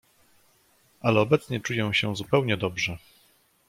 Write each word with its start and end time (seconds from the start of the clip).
"Ale 1.01 1.19
obecnie 1.21 1.59
czuję 1.61 1.93
się 1.93 2.15
zupełnie 2.15 2.57
dobrze." 2.57 2.97